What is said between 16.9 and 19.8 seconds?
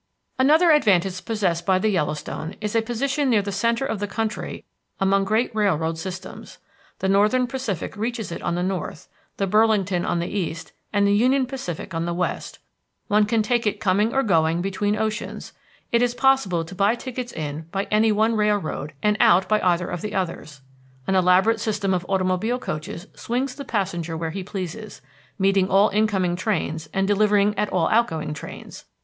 tickets in by any one railroad and out by